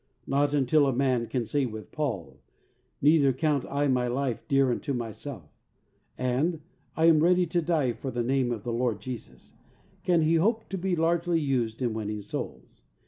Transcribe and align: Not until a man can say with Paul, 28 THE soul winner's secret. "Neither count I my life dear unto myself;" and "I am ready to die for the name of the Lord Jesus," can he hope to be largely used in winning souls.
Not 0.25 0.55
until 0.55 0.87
a 0.87 0.93
man 0.95 1.27
can 1.27 1.45
say 1.45 1.67
with 1.67 1.91
Paul, 1.91 2.21
28 2.21 2.31
THE 2.31 2.39
soul 2.39 2.41
winner's 2.41 2.81
secret. 2.81 3.07
"Neither 3.07 3.37
count 3.37 3.65
I 3.71 3.87
my 3.87 4.07
life 4.07 4.47
dear 4.47 4.71
unto 4.71 4.93
myself;" 4.93 5.51
and 6.17 6.61
"I 6.97 7.05
am 7.05 7.19
ready 7.21 7.45
to 7.45 7.61
die 7.61 7.93
for 7.93 8.09
the 8.09 8.23
name 8.23 8.51
of 8.51 8.63
the 8.63 8.73
Lord 8.73 8.99
Jesus," 8.99 9.53
can 10.03 10.23
he 10.23 10.37
hope 10.37 10.67
to 10.69 10.77
be 10.79 10.95
largely 10.95 11.39
used 11.39 11.83
in 11.83 11.93
winning 11.93 12.21
souls. 12.21 12.81